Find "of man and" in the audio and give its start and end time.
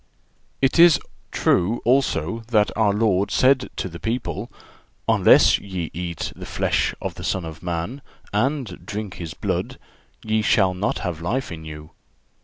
7.45-8.83